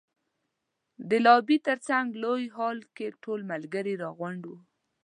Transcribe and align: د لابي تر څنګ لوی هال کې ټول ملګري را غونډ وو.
د 1.09 1.11
لابي 1.25 1.57
تر 1.67 1.77
څنګ 1.87 2.07
لوی 2.23 2.43
هال 2.57 2.79
کې 2.95 3.07
ټول 3.23 3.39
ملګري 3.51 3.93
را 4.01 4.09
غونډ 4.19 4.41
وو. 4.49 4.57